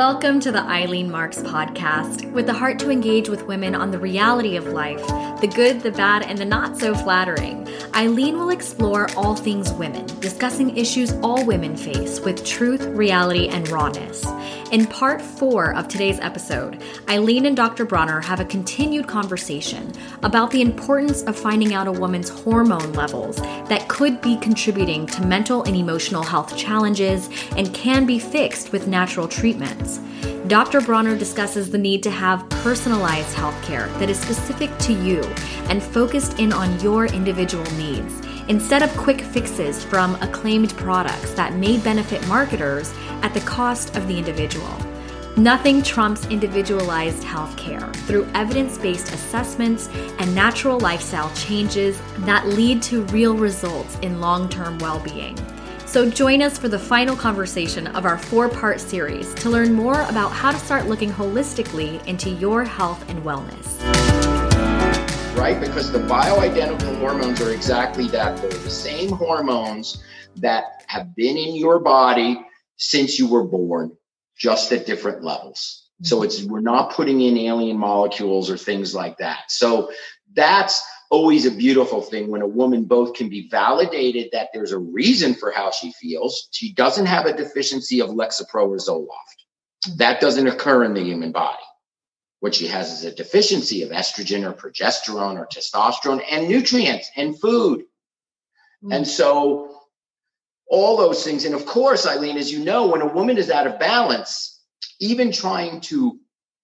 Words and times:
Welcome 0.00 0.40
to 0.40 0.50
the 0.50 0.62
Eileen 0.62 1.10
Marx 1.10 1.40
podcast, 1.40 2.32
with 2.32 2.46
the 2.46 2.54
heart 2.54 2.78
to 2.78 2.88
engage 2.88 3.28
with 3.28 3.46
women 3.46 3.74
on 3.74 3.90
the 3.90 3.98
reality 3.98 4.56
of 4.56 4.68
life 4.68 5.06
the 5.42 5.46
good, 5.46 5.80
the 5.80 5.90
bad, 5.90 6.22
and 6.22 6.38
the 6.38 6.44
not 6.44 6.76
so 6.76 6.94
flattering. 6.94 7.66
Eileen 7.94 8.38
will 8.38 8.50
explore 8.50 9.08
all 9.16 9.34
things 9.34 9.72
women, 9.72 10.04
discussing 10.20 10.76
issues 10.76 11.12
all 11.22 11.44
women 11.46 11.76
face 11.76 12.20
with 12.20 12.44
truth, 12.44 12.82
reality, 12.86 13.48
and 13.48 13.68
rawness. 13.70 14.24
In 14.70 14.86
part 14.86 15.20
four 15.20 15.74
of 15.74 15.88
today's 15.88 16.20
episode, 16.20 16.82
Eileen 17.08 17.46
and 17.46 17.56
Dr. 17.56 17.84
Bronner 17.84 18.20
have 18.20 18.38
a 18.38 18.44
continued 18.44 19.08
conversation 19.08 19.90
about 20.22 20.50
the 20.50 20.60
importance 20.60 21.22
of 21.22 21.36
finding 21.36 21.74
out 21.74 21.88
a 21.88 21.92
woman's 21.92 22.28
hormone 22.28 22.92
levels 22.92 23.36
that 23.36 23.88
could 23.88 24.20
be 24.20 24.36
contributing 24.36 25.06
to 25.06 25.26
mental 25.26 25.64
and 25.64 25.74
emotional 25.74 26.22
health 26.22 26.56
challenges 26.56 27.28
and 27.56 27.74
can 27.74 28.06
be 28.06 28.18
fixed 28.18 28.70
with 28.70 28.86
natural 28.86 29.26
treatments. 29.26 29.89
Dr. 30.46 30.80
Bronner 30.80 31.16
discusses 31.16 31.70
the 31.70 31.78
need 31.78 32.02
to 32.02 32.10
have 32.10 32.48
personalized 32.50 33.36
healthcare 33.36 33.86
that 33.98 34.10
is 34.10 34.18
specific 34.18 34.76
to 34.78 34.92
you 34.92 35.22
and 35.68 35.82
focused 35.82 36.38
in 36.38 36.52
on 36.52 36.78
your 36.80 37.06
individual 37.06 37.64
needs 37.72 38.20
instead 38.48 38.82
of 38.82 38.90
quick 38.96 39.20
fixes 39.20 39.84
from 39.84 40.16
acclaimed 40.16 40.76
products 40.76 41.32
that 41.34 41.54
may 41.54 41.78
benefit 41.78 42.26
marketers 42.26 42.92
at 43.22 43.32
the 43.32 43.40
cost 43.40 43.96
of 43.96 44.08
the 44.08 44.18
individual. 44.18 44.76
Nothing 45.36 45.82
trumps 45.82 46.26
individualized 46.26 47.22
healthcare 47.22 47.94
through 48.06 48.28
evidence 48.34 48.76
based 48.76 49.12
assessments 49.12 49.88
and 50.18 50.34
natural 50.34 50.80
lifestyle 50.80 51.32
changes 51.34 52.00
that 52.26 52.46
lead 52.48 52.82
to 52.82 53.04
real 53.04 53.36
results 53.36 53.96
in 54.02 54.20
long 54.20 54.48
term 54.48 54.76
well 54.78 54.98
being. 54.98 55.38
So 55.90 56.08
join 56.08 56.40
us 56.40 56.56
for 56.56 56.68
the 56.68 56.78
final 56.78 57.16
conversation 57.16 57.88
of 57.88 58.04
our 58.04 58.16
four 58.16 58.48
part 58.48 58.80
series 58.80 59.34
to 59.34 59.50
learn 59.50 59.72
more 59.72 60.02
about 60.02 60.28
how 60.28 60.52
to 60.52 60.58
start 60.60 60.86
looking 60.86 61.10
holistically 61.10 62.06
into 62.06 62.30
your 62.30 62.62
health 62.62 63.04
and 63.10 63.20
wellness. 63.24 63.76
Right? 65.36 65.60
Because 65.60 65.90
the 65.90 65.98
bioidentical 65.98 66.96
hormones 67.00 67.40
are 67.40 67.52
exactly 67.52 68.06
that. 68.06 68.40
They're 68.40 68.50
the 68.50 68.70
same 68.70 69.10
hormones 69.10 70.00
that 70.36 70.84
have 70.86 71.16
been 71.16 71.36
in 71.36 71.56
your 71.56 71.80
body 71.80 72.40
since 72.76 73.18
you 73.18 73.26
were 73.26 73.42
born, 73.42 73.90
just 74.36 74.70
at 74.70 74.86
different 74.86 75.24
levels. 75.24 75.88
So 76.02 76.18
mm-hmm. 76.18 76.24
it's 76.26 76.44
we're 76.44 76.60
not 76.60 76.92
putting 76.92 77.20
in 77.20 77.36
alien 77.36 77.76
molecules 77.76 78.48
or 78.48 78.56
things 78.56 78.94
like 78.94 79.18
that. 79.18 79.50
So 79.50 79.90
that's 80.34 80.80
always 81.10 81.44
a 81.44 81.50
beautiful 81.50 82.00
thing 82.00 82.28
when 82.30 82.40
a 82.40 82.46
woman 82.46 82.84
both 82.84 83.14
can 83.14 83.28
be 83.28 83.48
validated 83.48 84.30
that 84.32 84.50
there's 84.54 84.72
a 84.72 84.78
reason 84.78 85.34
for 85.34 85.50
how 85.50 85.70
she 85.70 85.92
feels. 85.92 86.48
She 86.52 86.72
doesn't 86.72 87.06
have 87.06 87.26
a 87.26 87.36
deficiency 87.36 88.00
of 88.00 88.10
Lexapro 88.10 88.68
or 88.68 88.76
Zoloft. 88.76 89.96
That 89.96 90.20
doesn't 90.20 90.46
occur 90.46 90.84
in 90.84 90.94
the 90.94 91.02
human 91.02 91.32
body. 91.32 91.58
What 92.38 92.54
she 92.54 92.68
has 92.68 92.92
is 92.92 93.04
a 93.04 93.14
deficiency 93.14 93.82
of 93.82 93.90
estrogen 93.90 94.48
or 94.48 94.54
progesterone 94.54 95.36
or 95.36 95.46
testosterone 95.46 96.22
and 96.30 96.48
nutrients 96.48 97.10
and 97.16 97.38
food. 97.38 97.80
Mm-hmm. 98.82 98.92
And 98.92 99.06
so 99.06 99.80
all 100.68 100.96
those 100.96 101.24
things. 101.24 101.44
And 101.44 101.54
of 101.54 101.66
course, 101.66 102.06
Eileen, 102.06 102.38
as 102.38 102.52
you 102.52 102.64
know, 102.64 102.86
when 102.86 103.02
a 103.02 103.06
woman 103.06 103.36
is 103.36 103.50
out 103.50 103.66
of 103.66 103.80
balance, 103.80 104.62
even 105.00 105.32
trying 105.32 105.80
to 105.82 106.18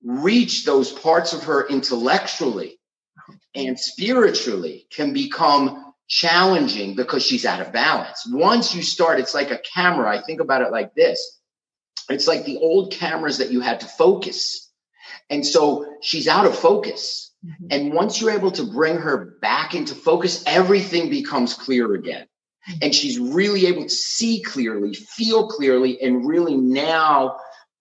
reach 0.04 0.64
those 0.64 0.92
parts 0.92 1.32
of 1.32 1.42
her 1.44 1.66
intellectually 1.68 2.78
and 3.54 3.78
spiritually 3.78 4.86
can 4.90 5.12
become 5.12 5.92
challenging 6.08 6.94
because 6.94 7.24
she's 7.24 7.44
out 7.44 7.60
of 7.60 7.72
balance. 7.72 8.26
Once 8.30 8.74
you 8.74 8.82
start, 8.82 9.18
it's 9.18 9.34
like 9.34 9.50
a 9.50 9.60
camera. 9.74 10.08
I 10.08 10.22
think 10.22 10.40
about 10.40 10.62
it 10.62 10.70
like 10.70 10.94
this 10.94 11.36
it's 12.08 12.28
like 12.28 12.44
the 12.44 12.58
old 12.58 12.92
cameras 12.92 13.38
that 13.38 13.50
you 13.50 13.60
had 13.60 13.80
to 13.80 13.86
focus. 13.86 14.70
And 15.30 15.44
so 15.44 15.86
she's 16.02 16.28
out 16.28 16.46
of 16.46 16.56
focus. 16.56 17.32
Mm-hmm. 17.44 17.66
And 17.70 17.92
once 17.92 18.20
you're 18.20 18.30
able 18.30 18.52
to 18.52 18.64
bring 18.64 18.96
her 18.96 19.36
back 19.40 19.74
into 19.74 19.94
focus, 19.94 20.42
everything 20.46 21.10
becomes 21.10 21.54
clear 21.54 21.94
again. 21.94 22.26
Mm-hmm. 22.68 22.78
And 22.82 22.94
she's 22.94 23.18
really 23.18 23.66
able 23.66 23.84
to 23.84 23.88
see 23.88 24.42
clearly, 24.42 24.94
feel 24.94 25.48
clearly, 25.48 26.00
and 26.00 26.26
really 26.26 26.56
now 26.56 27.36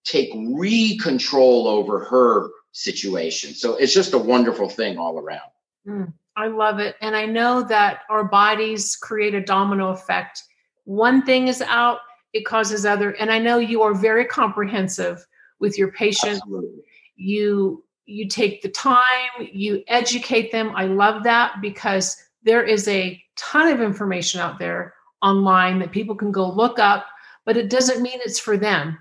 take 0.05 0.29
re 0.33 0.97
control 0.97 1.67
over 1.67 2.05
her 2.05 2.49
situation. 2.75 3.53
So 3.53 3.77
it's 3.77 3.93
just 3.93 4.13
a 4.13 4.17
wonderful 4.17 4.67
thing 4.67 4.97
all 4.97 5.17
around. 5.17 5.49
Mm, 5.87 6.11
I 6.35 6.47
love 6.47 6.79
it. 6.79 6.97
And 7.01 7.15
I 7.15 7.25
know 7.25 7.63
that 7.63 8.01
our 8.09 8.25
bodies 8.25 8.97
create 8.97 9.33
a 9.33 9.39
domino 9.39 9.91
effect. 9.91 10.43
One 10.83 11.25
thing 11.25 11.47
is 11.47 11.61
out, 11.61 11.99
it 12.33 12.45
causes 12.45 12.85
other. 12.85 13.11
And 13.11 13.31
I 13.31 13.39
know 13.39 13.59
you 13.59 13.81
are 13.81 13.93
very 13.93 14.25
comprehensive 14.25 15.25
with 15.59 15.77
your 15.77 15.89
patients. 15.93 16.41
Absolutely. 16.43 16.83
You 17.15 17.81
you 18.07 18.27
take 18.27 18.61
the 18.61 18.69
time, 18.69 19.31
you 19.39 19.83
educate 19.87 20.51
them. 20.51 20.71
I 20.75 20.85
love 20.85 21.23
that 21.23 21.55
because 21.59 22.21
there 22.43 22.61
is 22.61 22.87
a 22.87 23.19
ton 23.35 23.71
of 23.71 23.81
information 23.81 24.41
out 24.41 24.59
there 24.59 24.93
online 25.23 25.79
that 25.79 25.91
people 25.91 26.13
can 26.13 26.31
go 26.31 26.47
look 26.51 26.77
up, 26.77 27.07
but 27.45 27.57
it 27.57 27.69
doesn't 27.69 28.03
mean 28.03 28.19
it's 28.23 28.37
for 28.37 28.57
them. 28.57 28.99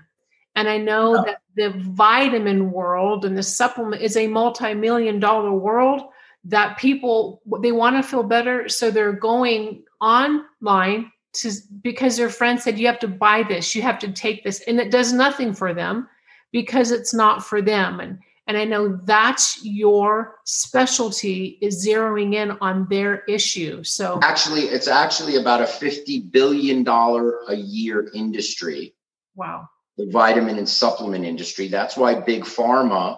And 0.55 0.67
I 0.67 0.77
know 0.77 1.13
no. 1.13 1.23
that 1.25 1.41
the 1.55 1.69
vitamin 1.77 2.71
world 2.71 3.25
and 3.25 3.37
the 3.37 3.43
supplement 3.43 4.01
is 4.01 4.17
a 4.17 4.27
multi-million 4.27 5.19
dollar 5.19 5.53
world 5.53 6.01
that 6.43 6.77
people 6.77 7.41
they 7.61 7.71
want 7.71 7.95
to 7.95 8.07
feel 8.07 8.23
better 8.23 8.69
so 8.69 8.91
they're 8.91 9.13
going 9.13 9.83
online 9.99 11.11
to 11.33 11.51
because 11.81 12.17
their 12.17 12.29
friend 12.29 12.59
said 12.59 12.77
you 12.77 12.87
have 12.87 12.99
to 12.99 13.07
buy 13.07 13.43
this 13.43 13.73
you 13.73 13.81
have 13.81 13.99
to 13.99 14.11
take 14.11 14.43
this 14.43 14.61
and 14.67 14.79
it 14.79 14.91
does 14.91 15.11
nothing 15.11 15.53
for 15.53 15.73
them 15.73 16.07
because 16.51 16.91
it's 16.91 17.13
not 17.13 17.43
for 17.43 17.61
them. 17.61 17.99
And 17.99 18.19
and 18.47 18.57
i 18.57 18.63
know 18.63 18.99
that's 19.05 19.59
your 19.63 20.35
specialty 20.45 21.57
is 21.61 21.85
zeroing 21.85 22.35
in 22.35 22.51
on 22.61 22.87
their 22.89 23.23
issue 23.23 23.83
so. 23.83 24.19
Actually 24.21 24.65
it's 24.65 24.87
actually 24.87 25.37
about 25.37 25.61
a 25.61 25.67
50 25.67 26.19
billion 26.31 26.83
dollar 26.83 27.39
a 27.47 27.55
year 27.55 28.11
industry. 28.13 28.93
Wow 29.33 29.67
the 29.97 30.09
vitamin 30.11 30.57
and 30.57 30.69
supplement 30.69 31.25
industry 31.25 31.67
that's 31.67 31.97
why 31.97 32.19
big 32.19 32.43
pharma 32.43 33.17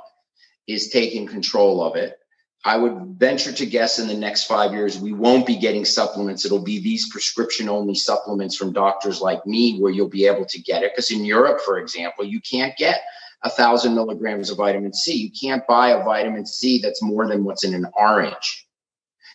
is 0.67 0.89
taking 0.89 1.27
control 1.27 1.83
of 1.83 1.95
it 1.95 2.17
I 2.65 2.75
would 2.75 3.15
venture 3.17 3.53
to 3.53 3.65
guess 3.65 3.97
in 3.97 4.07
the 4.07 4.13
next 4.13 4.45
five 4.45 4.73
years, 4.73 4.99
we 4.99 5.13
won't 5.13 5.45
be 5.45 5.55
getting 5.55 5.85
supplements. 5.85 6.43
It'll 6.43 6.63
be 6.63 6.79
these 6.79 7.09
prescription 7.09 7.69
only 7.69 7.95
supplements 7.95 8.57
from 8.57 8.73
doctors 8.73 9.21
like 9.21 9.45
me 9.45 9.79
where 9.79 9.91
you'll 9.91 10.09
be 10.09 10.25
able 10.25 10.45
to 10.45 10.61
get 10.61 10.83
it. 10.83 10.91
Because 10.93 11.11
in 11.11 11.23
Europe, 11.23 11.61
for 11.61 11.77
example, 11.77 12.25
you 12.25 12.41
can't 12.41 12.75
get 12.75 13.01
a 13.43 13.49
thousand 13.49 13.95
milligrams 13.95 14.49
of 14.49 14.57
vitamin 14.57 14.93
C. 14.93 15.13
You 15.13 15.31
can't 15.31 15.65
buy 15.67 15.91
a 15.91 16.03
vitamin 16.03 16.45
C 16.45 16.79
that's 16.79 17.01
more 17.01 17.27
than 17.27 17.43
what's 17.43 17.63
in 17.63 17.73
an 17.73 17.85
orange. 17.93 18.67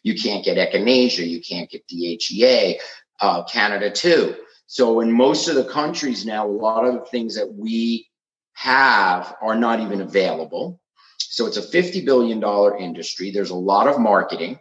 You 0.02 0.14
can't 0.14 0.44
get 0.44 0.58
echinacea. 0.58 1.26
You 1.26 1.40
can't 1.40 1.70
get 1.70 1.86
DHEA. 1.86 2.80
Uh, 3.20 3.44
Canada 3.44 3.88
too. 3.88 4.34
So 4.72 5.00
in 5.00 5.12
most 5.12 5.48
of 5.48 5.54
the 5.54 5.66
countries 5.66 6.24
now, 6.24 6.46
a 6.46 6.48
lot 6.48 6.86
of 6.86 6.94
the 6.94 7.04
things 7.10 7.34
that 7.34 7.52
we 7.52 8.08
have 8.54 9.36
are 9.42 9.54
not 9.54 9.80
even 9.80 10.00
available. 10.00 10.80
So 11.18 11.44
it's 11.44 11.58
a 11.58 11.60
$50 11.60 12.06
billion 12.06 12.42
industry. 12.80 13.30
There's 13.30 13.50
a 13.50 13.54
lot 13.54 13.86
of 13.86 14.00
marketing. 14.00 14.58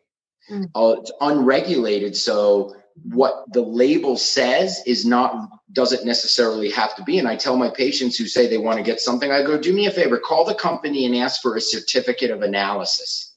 Mm. 0.52 0.66
Uh, 0.76 1.00
it's 1.00 1.14
unregulated. 1.22 2.18
So 2.18 2.76
what 3.06 3.46
the 3.54 3.62
label 3.62 4.18
says 4.18 4.84
is 4.86 5.06
not 5.06 5.48
doesn't 5.72 6.06
necessarily 6.06 6.72
have 6.72 6.94
to 6.98 7.04
be. 7.04 7.18
And 7.18 7.26
I 7.26 7.38
tell 7.38 7.56
my 7.56 7.70
patients 7.70 8.18
who 8.18 8.26
say 8.26 8.48
they 8.48 8.58
want 8.58 8.80
to 8.80 8.84
get 8.84 9.00
something, 9.00 9.32
I 9.32 9.44
go, 9.44 9.58
do 9.58 9.72
me 9.72 9.86
a 9.86 9.92
favor, 9.92 10.18
call 10.18 10.44
the 10.44 10.54
company 10.54 11.06
and 11.06 11.16
ask 11.16 11.42
for 11.42 11.56
a 11.56 11.62
certificate 11.62 12.32
of 12.32 12.42
analysis 12.42 13.34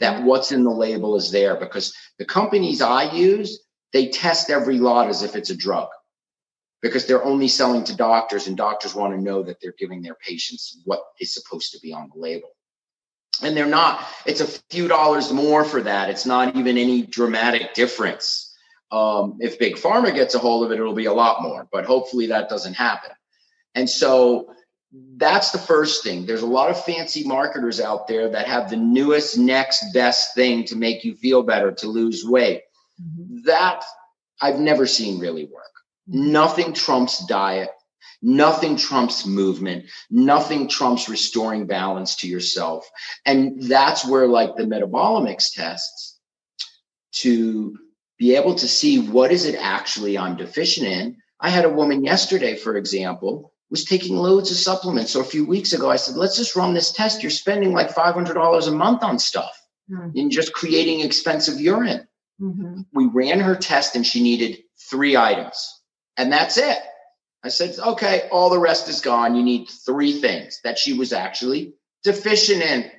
that 0.00 0.22
mm. 0.22 0.24
what's 0.24 0.50
in 0.50 0.64
the 0.64 0.70
label 0.70 1.14
is 1.14 1.30
there 1.30 1.54
because 1.54 1.94
the 2.18 2.24
companies 2.24 2.82
I 2.82 3.04
use, 3.14 3.60
they 3.92 4.08
test 4.08 4.50
every 4.50 4.78
lot 4.78 5.08
as 5.08 5.22
if 5.22 5.36
it's 5.36 5.50
a 5.50 5.56
drug 5.56 5.90
because 6.80 7.06
they're 7.06 7.24
only 7.24 7.48
selling 7.48 7.84
to 7.84 7.96
doctors 7.96 8.46
and 8.46 8.56
doctors 8.56 8.94
want 8.94 9.14
to 9.14 9.20
know 9.20 9.42
that 9.42 9.60
they're 9.60 9.74
giving 9.78 10.02
their 10.02 10.14
patients 10.14 10.80
what 10.84 11.02
is 11.20 11.34
supposed 11.34 11.72
to 11.72 11.80
be 11.80 11.92
on 11.92 12.10
the 12.14 12.20
label. 12.20 12.50
And 13.42 13.56
they're 13.56 13.66
not 13.66 14.04
it's 14.26 14.40
a 14.40 14.46
few 14.70 14.88
dollars 14.88 15.32
more 15.32 15.64
for 15.64 15.82
that. 15.82 16.10
It's 16.10 16.26
not 16.26 16.56
even 16.56 16.78
any 16.78 17.02
dramatic 17.02 17.74
difference. 17.74 18.44
Um, 18.90 19.36
if 19.40 19.58
big 19.58 19.76
pharma 19.76 20.14
gets 20.14 20.34
a 20.34 20.38
hold 20.38 20.64
of 20.64 20.72
it 20.72 20.80
it'll 20.80 20.94
be 20.94 21.06
a 21.06 21.12
lot 21.12 21.42
more 21.42 21.68
but 21.70 21.84
hopefully 21.84 22.26
that 22.28 22.48
doesn't 22.48 22.74
happen. 22.74 23.10
And 23.74 23.88
so 23.88 24.54
that's 25.16 25.50
the 25.50 25.58
first 25.58 26.02
thing. 26.02 26.24
There's 26.24 26.42
a 26.42 26.46
lot 26.46 26.70
of 26.70 26.82
fancy 26.82 27.22
marketers 27.24 27.80
out 27.80 28.08
there 28.08 28.30
that 28.30 28.46
have 28.46 28.70
the 28.70 28.76
newest 28.76 29.36
next 29.36 29.92
best 29.92 30.34
thing 30.34 30.64
to 30.64 30.76
make 30.76 31.04
you 31.04 31.14
feel 31.14 31.42
better 31.42 31.70
to 31.72 31.86
lose 31.86 32.24
weight. 32.24 32.62
Mm-hmm. 33.00 33.42
that 33.44 33.84
i've 34.40 34.58
never 34.58 34.84
seen 34.84 35.20
really 35.20 35.44
work 35.44 35.77
nothing 36.08 36.72
trumps 36.72 37.24
diet 37.26 37.70
Nothing 38.20 38.76
trumps 38.76 39.26
movement. 39.26 39.86
Nothing 40.10 40.68
trumps 40.68 41.08
restoring 41.08 41.66
balance 41.66 42.16
to 42.16 42.28
yourself. 42.28 42.88
And 43.24 43.62
that's 43.62 44.04
where, 44.04 44.26
like 44.26 44.56
the 44.56 44.64
metabolomics 44.64 45.52
tests, 45.54 46.18
to 47.12 47.76
be 48.18 48.34
able 48.34 48.56
to 48.56 48.66
see 48.66 48.98
what 48.98 49.30
is 49.30 49.44
it 49.44 49.54
actually 49.54 50.18
I'm 50.18 50.36
deficient 50.36 50.86
in. 50.88 51.16
I 51.40 51.50
had 51.50 51.64
a 51.64 51.70
woman 51.70 52.04
yesterday, 52.04 52.56
for 52.56 52.76
example, 52.76 53.52
was 53.70 53.84
taking 53.84 54.16
loads 54.16 54.50
of 54.50 54.56
supplements. 54.56 55.12
So 55.12 55.20
a 55.20 55.24
few 55.24 55.46
weeks 55.46 55.72
ago, 55.72 55.88
I 55.88 55.96
said, 55.96 56.16
let's 56.16 56.36
just 56.36 56.56
run 56.56 56.74
this 56.74 56.90
test. 56.90 57.22
You're 57.22 57.30
spending 57.30 57.72
like 57.72 57.94
$500 57.94 58.66
a 58.66 58.70
month 58.72 59.04
on 59.04 59.20
stuff 59.20 59.56
mm-hmm. 59.88 60.18
and 60.18 60.32
just 60.32 60.52
creating 60.52 61.00
expensive 61.00 61.60
urine. 61.60 62.08
Mm-hmm. 62.40 62.80
We 62.92 63.06
ran 63.06 63.38
her 63.38 63.54
test 63.54 63.94
and 63.94 64.04
she 64.04 64.22
needed 64.22 64.58
three 64.90 65.16
items, 65.16 65.77
and 66.18 66.32
that's 66.32 66.58
it. 66.58 66.78
I 67.42 67.48
said, 67.48 67.78
okay, 67.78 68.28
all 68.32 68.50
the 68.50 68.58
rest 68.58 68.88
is 68.88 69.00
gone. 69.00 69.36
You 69.36 69.42
need 69.44 69.68
three 69.86 70.20
things 70.20 70.60
that 70.64 70.78
she 70.78 70.92
was 70.92 71.12
actually 71.12 71.74
deficient 72.02 72.62
in. 72.62 72.90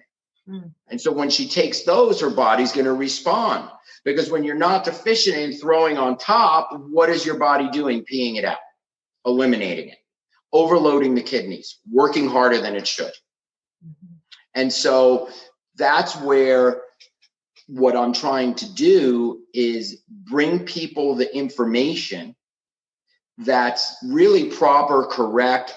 Mm. 0.48 0.72
And 0.88 1.00
so 1.00 1.12
when 1.12 1.30
she 1.30 1.48
takes 1.48 1.82
those, 1.84 2.22
her 2.22 2.30
body's 2.30 2.72
going 2.72 2.86
to 2.86 2.94
respond. 2.94 3.70
Because 4.06 4.32
when 4.32 4.46
you're 4.46 4.56
not 4.56 4.86
deficient 4.86 5.36
in 5.36 5.54
throwing 5.54 5.98
on 5.98 6.18
top, 6.18 6.70
what 6.74 7.10
is 7.10 7.26
your 7.26 7.38
body 7.38 7.70
doing? 7.70 8.06
Peeing 8.06 8.38
it 8.38 8.46
out, 8.46 8.58
eliminating 9.26 9.90
it, 9.90 9.98
overloading 10.54 11.16
the 11.16 11.22
kidneys, 11.22 11.80
working 11.92 12.30
harder 12.30 12.62
than 12.62 12.78
it 12.78 12.88
should. 12.88 13.12
Mm-hmm. 13.86 14.16
And 14.56 14.72
so 14.72 15.30
that's 15.76 16.16
where 16.16 16.82
what 17.68 17.98
I'm 17.98 18.14
trying 18.14 18.56
to 18.56 18.74
do 18.74 19.42
is 19.54 20.02
bring 20.08 20.66
people 20.66 21.16
the 21.16 21.36
information 21.36 22.36
that's 23.40 23.96
really 24.04 24.50
proper, 24.50 25.06
correct, 25.06 25.74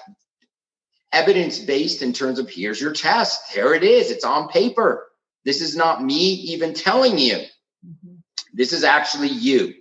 evidence 1.13 1.59
based 1.59 2.01
in 2.01 2.11
terms 2.11 2.39
of 2.39 2.49
here's 2.49 2.81
your 2.81 2.91
test. 2.91 3.51
Here 3.51 3.73
it 3.73 3.83
is. 3.83 4.11
It's 4.11 4.25
on 4.25 4.49
paper. 4.49 5.07
This 5.45 5.61
is 5.61 5.75
not 5.75 6.03
me 6.03 6.33
even 6.33 6.73
telling 6.73 7.17
you. 7.17 7.37
Mm-hmm. 7.85 8.15
This 8.53 8.73
is 8.73 8.83
actually 8.83 9.29
you. 9.29 9.73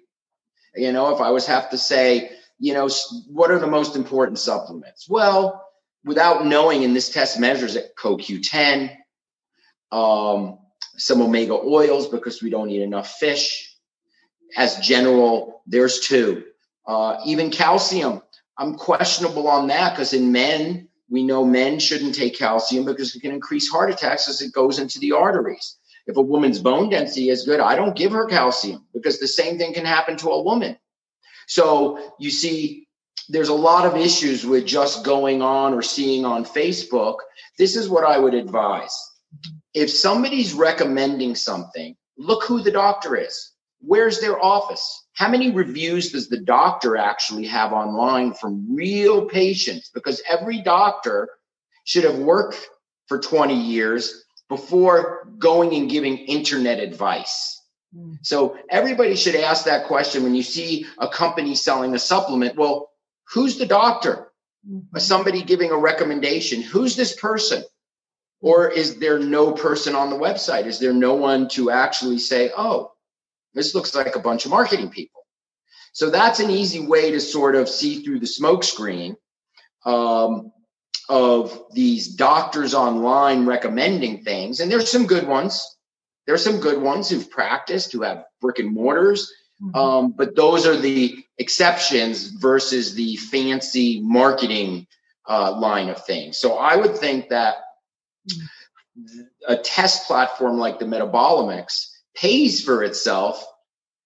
You 0.74 0.92
know, 0.92 1.14
if 1.14 1.20
I 1.20 1.30
was 1.30 1.46
have 1.46 1.70
to 1.70 1.78
say, 1.78 2.30
you 2.58 2.72
know, 2.72 2.88
what 3.26 3.50
are 3.50 3.58
the 3.58 3.66
most 3.66 3.96
important 3.96 4.38
supplements? 4.38 5.08
Well, 5.08 5.66
without 6.04 6.46
knowing, 6.46 6.84
and 6.84 6.94
this 6.94 7.10
test 7.10 7.38
measures 7.38 7.76
it, 7.76 7.92
CoQ10, 7.98 8.96
um, 9.90 10.58
some 10.96 11.20
omega 11.20 11.54
oils 11.54 12.08
because 12.08 12.42
we 12.42 12.50
don't 12.50 12.70
eat 12.70 12.82
enough 12.82 13.10
fish. 13.14 13.76
As 14.56 14.76
general, 14.78 15.62
there's 15.66 16.00
two. 16.00 16.44
Uh, 16.86 17.18
even 17.24 17.50
calcium, 17.50 18.22
I'm 18.58 18.74
questionable 18.74 19.48
on 19.48 19.68
that 19.68 19.90
because 19.90 20.12
in 20.12 20.32
men, 20.32 20.88
we 21.10 21.22
know 21.22 21.44
men 21.44 21.78
shouldn't 21.78 22.14
take 22.14 22.38
calcium 22.38 22.84
because 22.84 23.14
it 23.14 23.20
can 23.20 23.32
increase 23.32 23.70
heart 23.70 23.90
attacks 23.90 24.28
as 24.28 24.40
it 24.40 24.52
goes 24.52 24.78
into 24.78 24.98
the 24.98 25.12
arteries. 25.12 25.76
If 26.06 26.16
a 26.16 26.22
woman's 26.22 26.58
bone 26.58 26.88
density 26.88 27.28
is 27.28 27.44
good, 27.44 27.60
I 27.60 27.76
don't 27.76 27.96
give 27.96 28.12
her 28.12 28.26
calcium 28.26 28.86
because 28.92 29.20
the 29.20 29.28
same 29.28 29.58
thing 29.58 29.74
can 29.74 29.84
happen 29.84 30.16
to 30.18 30.30
a 30.30 30.42
woman. 30.42 30.76
So 31.46 32.14
you 32.18 32.30
see, 32.30 32.88
there's 33.28 33.50
a 33.50 33.54
lot 33.54 33.86
of 33.86 33.96
issues 33.96 34.44
with 34.44 34.66
just 34.66 35.04
going 35.04 35.42
on 35.42 35.74
or 35.74 35.82
seeing 35.82 36.24
on 36.24 36.44
Facebook. 36.44 37.16
This 37.58 37.76
is 37.76 37.88
what 37.88 38.04
I 38.04 38.18
would 38.18 38.34
advise. 38.34 38.94
If 39.74 39.90
somebody's 39.90 40.52
recommending 40.52 41.34
something, 41.34 41.96
look 42.18 42.44
who 42.44 42.62
the 42.62 42.70
doctor 42.70 43.16
is. 43.16 43.52
Where's 43.80 44.20
their 44.20 44.42
office? 44.42 45.01
How 45.14 45.28
many 45.28 45.50
reviews 45.50 46.12
does 46.12 46.28
the 46.28 46.40
doctor 46.40 46.96
actually 46.96 47.46
have 47.46 47.72
online 47.72 48.32
from 48.34 48.74
real 48.74 49.26
patients? 49.26 49.90
Because 49.92 50.22
every 50.28 50.62
doctor 50.62 51.28
should 51.84 52.04
have 52.04 52.18
worked 52.18 52.68
for 53.08 53.18
20 53.18 53.54
years 53.54 54.24
before 54.48 55.28
going 55.38 55.74
and 55.74 55.90
giving 55.90 56.18
internet 56.18 56.78
advice. 56.78 57.60
Hmm. 57.94 58.14
So 58.22 58.56
everybody 58.70 59.16
should 59.16 59.36
ask 59.36 59.64
that 59.64 59.86
question 59.86 60.22
when 60.22 60.34
you 60.34 60.42
see 60.42 60.86
a 60.98 61.08
company 61.08 61.54
selling 61.54 61.94
a 61.94 61.98
supplement. 61.98 62.56
Well, 62.56 62.90
who's 63.32 63.58
the 63.58 63.66
doctor? 63.66 64.32
Mm-hmm. 64.68 64.98
Somebody 64.98 65.42
giving 65.42 65.70
a 65.70 65.76
recommendation. 65.76 66.62
Who's 66.62 66.96
this 66.96 67.14
person? 67.16 67.62
Or 68.40 68.68
is 68.68 68.98
there 68.98 69.18
no 69.18 69.52
person 69.52 69.94
on 69.94 70.10
the 70.10 70.16
website? 70.16 70.66
Is 70.66 70.78
there 70.78 70.92
no 70.92 71.14
one 71.14 71.48
to 71.50 71.70
actually 71.70 72.18
say, 72.18 72.50
oh, 72.56 72.91
this 73.54 73.74
looks 73.74 73.94
like 73.94 74.16
a 74.16 74.20
bunch 74.20 74.44
of 74.44 74.50
marketing 74.50 74.90
people? 74.90 75.22
So 75.92 76.10
that's 76.10 76.40
an 76.40 76.50
easy 76.50 76.86
way 76.86 77.10
to 77.10 77.20
sort 77.20 77.54
of 77.54 77.68
see 77.68 78.02
through 78.02 78.20
the 78.20 78.26
smokescreen 78.26 79.16
um, 79.84 80.52
of 81.08 81.64
these 81.72 82.14
doctors 82.14 82.74
online 82.74 83.44
recommending 83.44 84.22
things. 84.24 84.60
And 84.60 84.70
there's 84.70 84.90
some 84.90 85.06
good 85.06 85.26
ones. 85.26 85.62
There's 86.26 86.42
some 86.42 86.60
good 86.60 86.80
ones 86.80 87.10
who've 87.10 87.30
practiced, 87.30 87.92
who 87.92 88.02
have 88.02 88.24
brick 88.40 88.58
and 88.58 88.72
mortars. 88.72 89.30
Mm-hmm. 89.62 89.76
Um, 89.76 90.12
but 90.16 90.34
those 90.34 90.66
are 90.66 90.76
the 90.76 91.22
exceptions 91.38 92.28
versus 92.28 92.94
the 92.94 93.16
fancy 93.16 94.00
marketing 94.00 94.86
uh, 95.28 95.58
line 95.58 95.88
of 95.88 96.04
things. 96.04 96.38
So 96.38 96.54
I 96.54 96.76
would 96.76 96.96
think 96.96 97.28
that 97.28 97.56
mm-hmm. 98.28 99.20
a 99.46 99.56
test 99.56 100.06
platform 100.06 100.58
like 100.58 100.78
the 100.78 100.86
Metabolomics 100.86 101.91
pays 102.14 102.62
for 102.62 102.82
itself 102.82 103.44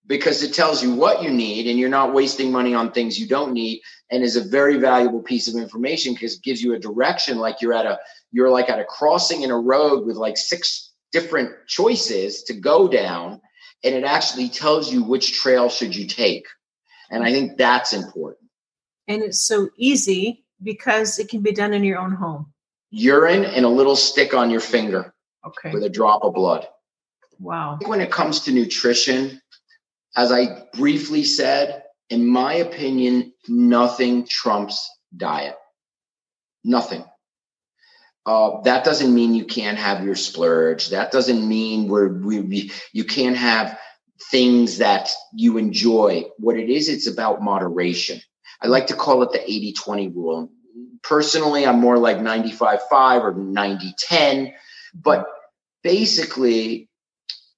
because 0.06 0.42
it 0.42 0.54
tells 0.54 0.82
you 0.82 0.94
what 0.94 1.22
you 1.22 1.30
need 1.30 1.66
and 1.66 1.78
you're 1.78 1.88
not 1.88 2.14
wasting 2.14 2.52
money 2.52 2.74
on 2.74 2.92
things 2.92 3.18
you 3.18 3.26
don't 3.26 3.52
need 3.52 3.80
and 4.10 4.22
is 4.22 4.36
a 4.36 4.48
very 4.48 4.76
valuable 4.76 5.22
piece 5.22 5.48
of 5.48 5.60
information 5.60 6.12
because 6.12 6.36
it 6.36 6.42
gives 6.42 6.62
you 6.62 6.74
a 6.74 6.78
direction 6.78 7.38
like 7.38 7.60
you're 7.60 7.72
at 7.72 7.86
a 7.86 7.98
you're 8.32 8.50
like 8.50 8.68
at 8.68 8.78
a 8.78 8.84
crossing 8.84 9.42
in 9.42 9.50
a 9.50 9.58
road 9.58 10.06
with 10.06 10.16
like 10.16 10.36
six 10.36 10.92
different 11.12 11.50
choices 11.66 12.42
to 12.44 12.54
go 12.54 12.88
down 12.88 13.40
and 13.84 13.94
it 13.94 14.04
actually 14.04 14.48
tells 14.48 14.92
you 14.92 15.02
which 15.02 15.34
trail 15.34 15.68
should 15.68 15.94
you 15.94 16.06
take. 16.06 16.46
And 17.10 17.22
i 17.22 17.32
think 17.32 17.56
that's 17.56 17.92
important. 17.92 18.50
And 19.08 19.22
it's 19.22 19.40
so 19.40 19.70
easy 19.76 20.44
because 20.62 21.18
it 21.18 21.28
can 21.28 21.40
be 21.40 21.52
done 21.52 21.72
in 21.72 21.84
your 21.84 21.98
own 21.98 22.12
home. 22.12 22.52
Urine 22.90 23.44
and 23.44 23.64
a 23.64 23.68
little 23.68 23.96
stick 23.96 24.34
on 24.34 24.50
your 24.50 24.60
finger 24.60 25.14
okay. 25.46 25.72
with 25.72 25.84
a 25.84 25.88
drop 25.88 26.22
of 26.22 26.34
blood 26.34 26.66
wow 27.38 27.78
when 27.86 28.00
it 28.00 28.10
comes 28.10 28.40
to 28.40 28.52
nutrition 28.52 29.40
as 30.16 30.32
I 30.32 30.64
briefly 30.72 31.24
said, 31.24 31.82
in 32.08 32.26
my 32.26 32.54
opinion, 32.54 33.34
nothing 33.46 34.26
trumps 34.26 34.90
diet. 35.14 35.56
Nothing. 36.64 37.04
Uh, 38.24 38.62
that 38.62 38.82
doesn't 38.82 39.14
mean 39.14 39.34
you 39.34 39.44
can't 39.44 39.78
have 39.78 40.02
your 40.02 40.16
splurge. 40.16 40.88
That 40.88 41.12
doesn't 41.12 41.46
mean 41.46 41.86
we're, 41.86 42.08
we, 42.08 42.40
we, 42.40 42.72
you 42.92 43.04
can't 43.04 43.36
have 43.36 43.78
things 44.30 44.78
that 44.78 45.10
you 45.34 45.58
enjoy. 45.58 46.24
What 46.38 46.56
it 46.56 46.70
is, 46.70 46.88
it's 46.88 47.06
about 47.06 47.42
moderation. 47.42 48.20
I 48.60 48.68
like 48.68 48.86
to 48.88 48.96
call 48.96 49.22
it 49.22 49.32
the 49.32 49.42
80 49.42 49.74
20 49.74 50.08
rule. 50.08 50.50
Personally, 51.02 51.66
I'm 51.66 51.78
more 51.78 51.98
like 51.98 52.20
95 52.20 52.80
5 52.90 53.22
or 53.22 53.34
90 53.34 53.94
10. 53.96 54.54
But 54.94 55.26
basically, 55.84 56.88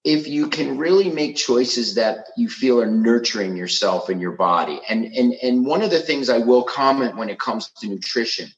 if 0.08 0.26
you 0.26 0.48
can 0.48 0.78
really 0.78 1.10
make 1.10 1.36
choices 1.36 1.96
that 1.96 2.28
you 2.34 2.48
feel 2.48 2.80
are 2.80 2.90
nurturing 2.90 3.54
yourself 3.58 4.08
and 4.08 4.22
your 4.22 4.32
body 4.32 4.80
and 4.88 5.04
and 5.04 5.34
and 5.42 5.66
one 5.66 5.82
of 5.82 5.90
the 5.90 6.00
things 6.00 6.30
i 6.30 6.38
will 6.38 6.62
comment 6.62 7.14
when 7.16 7.28
it 7.28 7.38
comes 7.38 7.70
to 7.78 7.86
nutrition 7.86 8.48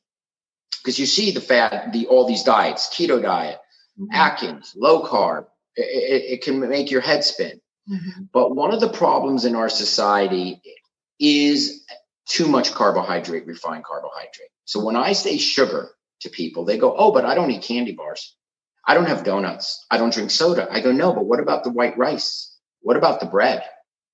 because 0.80 0.96
you 0.96 1.06
see 1.06 1.32
the 1.32 1.40
fat 1.40 1.92
the 1.92 2.06
all 2.06 2.26
these 2.26 2.44
diets 2.44 2.88
keto 2.94 3.20
diet 3.20 3.58
mm-hmm. 3.98 4.14
atkins 4.14 4.74
low 4.76 5.02
carb 5.02 5.46
it, 5.74 6.22
it, 6.34 6.42
can 6.42 6.60
make 6.60 6.90
your 6.90 7.00
head 7.00 7.24
spin 7.24 7.60
mm-hmm. 7.90 8.22
but 8.32 8.54
one 8.54 8.72
of 8.72 8.80
the 8.80 8.88
problems 8.88 9.44
in 9.44 9.56
our 9.56 9.68
society 9.68 10.62
is 11.18 11.84
too 12.26 12.46
much 12.46 12.72
carbohydrate 12.72 13.46
refined 13.46 13.82
carbohydrate 13.82 14.54
so 14.66 14.84
when 14.84 14.94
i 14.94 15.12
say 15.12 15.36
sugar 15.36 15.90
to 16.20 16.30
people 16.30 16.64
they 16.64 16.78
go 16.78 16.94
oh 16.96 17.10
but 17.10 17.24
i 17.24 17.34
don't 17.34 17.50
eat 17.50 17.62
candy 17.62 17.92
bars 17.92 18.36
I 18.86 18.94
don't 18.94 19.06
have 19.06 19.24
donuts. 19.24 19.84
I 19.90 19.98
don't 19.98 20.12
drink 20.12 20.30
soda. 20.30 20.68
I 20.70 20.80
go, 20.80 20.92
no, 20.92 21.12
but 21.12 21.26
what 21.26 21.40
about 21.40 21.64
the 21.64 21.70
white 21.70 21.96
rice? 21.98 22.56
What 22.80 22.96
about 22.96 23.20
the 23.20 23.26
bread? 23.26 23.62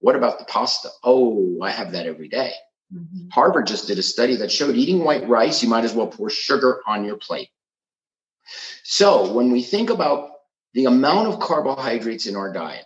What 0.00 0.16
about 0.16 0.38
the 0.38 0.44
pasta? 0.44 0.90
Oh, 1.02 1.58
I 1.62 1.70
have 1.70 1.92
that 1.92 2.06
every 2.06 2.28
day. 2.28 2.52
Mm-hmm. 2.94 3.28
Harvard 3.30 3.66
just 3.66 3.86
did 3.86 3.98
a 3.98 4.02
study 4.02 4.36
that 4.36 4.52
showed 4.52 4.76
eating 4.76 5.02
white 5.02 5.28
rice, 5.28 5.62
you 5.62 5.68
might 5.68 5.84
as 5.84 5.94
well 5.94 6.06
pour 6.06 6.30
sugar 6.30 6.80
on 6.86 7.04
your 7.04 7.16
plate. 7.16 7.48
So 8.84 9.32
when 9.32 9.50
we 9.50 9.62
think 9.62 9.90
about 9.90 10.30
the 10.74 10.84
amount 10.84 11.28
of 11.28 11.40
carbohydrates 11.40 12.26
in 12.26 12.36
our 12.36 12.52
diet, 12.52 12.84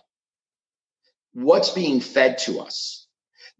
what's 1.33 1.69
being 1.69 1.99
fed 1.99 2.39
to 2.39 2.59
us, 2.59 3.07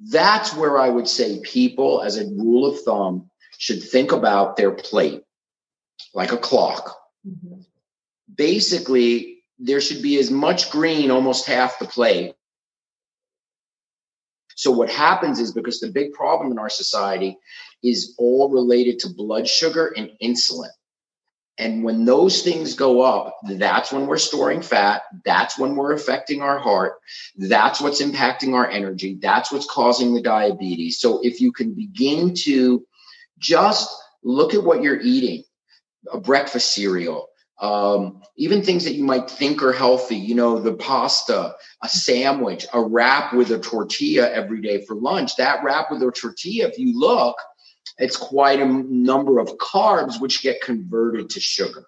that's 0.10 0.56
where 0.56 0.80
I 0.80 0.90
would 0.90 1.08
say 1.08 1.42
people, 1.44 2.01
as 2.01 2.18
a 2.18 2.25
rule 2.25 2.66
of 2.66 2.82
thumb, 2.82 3.30
should 3.60 3.84
think 3.84 4.12
about 4.12 4.56
their 4.56 4.72
plate 4.72 5.22
like 6.16 6.32
a 6.32 6.38
clock. 6.38 6.98
Mm-hmm 7.28 7.62
basically 8.35 9.43
there 9.59 9.81
should 9.81 10.01
be 10.01 10.17
as 10.17 10.31
much 10.31 10.71
green, 10.71 11.11
almost 11.11 11.45
half 11.45 11.79
the 11.79 11.85
plate. 11.85 12.33
So 14.55 14.71
what 14.71 14.89
happens 14.89 15.39
is 15.39 15.53
because 15.53 15.79
the 15.79 15.91
big 15.91 16.13
problem 16.13 16.51
in 16.51 16.59
our 16.59 16.69
society 16.69 17.38
is 17.83 18.15
all 18.17 18.50
related 18.50 19.00
to 19.00 19.09
blood 19.09 19.47
sugar 19.47 19.93
and 19.95 20.11
insulin. 20.21 20.69
And 21.57 21.83
when 21.83 22.05
those 22.05 22.41
things 22.41 22.73
go 22.73 23.01
up, 23.01 23.38
that's 23.43 23.91
when 23.91 24.07
we're 24.07 24.17
storing 24.17 24.61
fat. 24.61 25.03
That's 25.25 25.59
when 25.59 25.75
we're 25.75 25.93
affecting 25.93 26.41
our 26.41 26.57
heart. 26.57 26.93
That's 27.35 27.79
what's 27.81 28.01
impacting 28.01 28.53
our 28.53 28.69
energy. 28.69 29.17
That's 29.21 29.51
what's 29.51 29.69
causing 29.69 30.13
the 30.13 30.21
diabetes. 30.21 31.00
So 31.00 31.19
if 31.23 31.39
you 31.41 31.51
can 31.51 31.73
begin 31.73 32.33
to 32.45 32.85
just 33.38 33.91
look 34.23 34.53
at 34.53 34.63
what 34.63 34.81
you're 34.81 35.01
eating 35.01 35.43
a 36.11 36.19
breakfast 36.19 36.73
cereal 36.73 37.27
um, 37.62 38.24
even 38.38 38.63
things 38.63 38.84
that 38.86 38.96
you 38.96 39.03
might 39.03 39.30
think 39.30 39.62
are 39.62 39.72
healthy, 39.72 40.15
you 40.15 40.34
know, 40.34 40.60
the 40.60 40.74
pasta, 40.74 41.53
a 41.84 41.88
sandwich, 41.88 42.65
a 42.74 42.82
wrap 42.82 43.34
with 43.34 43.51
a 43.51 43.60
tortilla 43.60 44.32
every 44.32 44.62
day 44.62 44.84
for 44.86 44.96
lunch. 44.96 45.36
That 45.36 45.63
wrap 45.63 45.91
with 45.91 46.01
a 46.01 46.12
tortilla, 46.12 46.68
if 46.68 46.80
you 46.80 47.00
look, 47.00 47.38
it's 48.00 48.18
quite 48.18 48.60
a 48.60 48.65
number 48.65 49.39
of 49.39 49.58
carbs 49.58 50.20
which 50.20 50.41
get 50.41 50.62
converted 50.62 51.30
to 51.32 51.39
sugar. 51.39 51.86